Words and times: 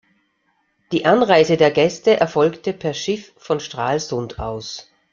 Die 0.91 1.05
Anreise 1.05 1.57
der 1.57 1.69
Gäste 1.69 2.19
erfolgte 2.19 2.73
per 2.73 2.95
Schiff 2.95 3.33
von 3.37 3.59
Stralsund 3.59 4.39
aus. 4.39 4.89